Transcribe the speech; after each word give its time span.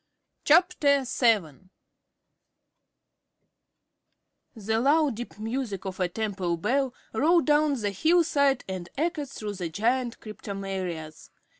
_CHAPTER 0.45 1.03
VII 1.03 1.69
The 4.55 4.79
low, 4.79 5.11
deep 5.11 5.37
music 5.37 5.85
of 5.85 5.99
a 5.99 6.09
temple 6.09 6.57
bell 6.57 6.95
rolled 7.13 7.45
down 7.45 7.79
the 7.79 7.91
hillside 7.91 8.63
and 8.67 8.89
echoed 8.97 9.29
through 9.29 9.53
the 9.53 9.69
giant 9.69 10.19
cryptomerias. 10.19 11.29